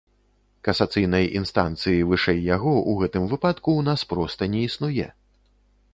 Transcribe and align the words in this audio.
Касацыйнай 0.67 1.25
інстанцыі 1.39 2.07
вышэй 2.13 2.39
яго 2.55 2.73
ў 2.79 2.91
гэтым 3.03 3.23
выпадку 3.35 3.67
ў 3.75 3.81
нас 3.91 4.01
проста 4.15 4.41
не 4.55 4.67
існуе! 4.71 5.07